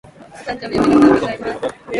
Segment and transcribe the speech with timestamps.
[0.31, 1.75] お誕生日おめでとうございます。